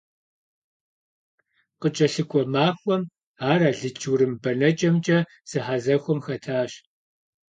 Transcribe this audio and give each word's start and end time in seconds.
КъыкӀэлъыкӀуэ 1.81 2.43
махуэм 2.53 3.03
ар 3.51 3.61
алыдж-урым 3.69 4.33
бэнэкӀэмкӀэ 4.41 5.19
зэхьэзэхуэм 5.49 6.19
хэтащ. 6.25 6.71